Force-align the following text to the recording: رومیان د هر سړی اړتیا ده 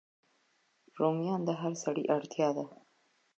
رومیان 0.99 1.41
د 1.45 1.49
هر 1.61 1.73
سړی 1.83 2.03
اړتیا 2.15 2.49
ده 2.57 2.65